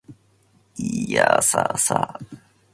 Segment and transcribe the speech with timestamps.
[0.77, 2.19] いーやーさーさ